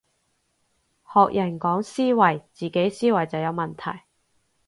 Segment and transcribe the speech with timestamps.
[1.05, 4.01] 學人講思維，自己思維就有問題